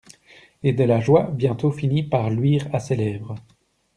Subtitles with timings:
[0.63, 3.35] Et de la joie bientôt finit par luire à ses lèvres.